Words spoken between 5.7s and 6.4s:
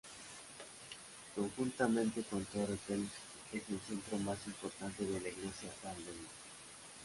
Valdense.